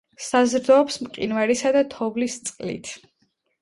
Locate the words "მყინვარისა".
1.09-1.77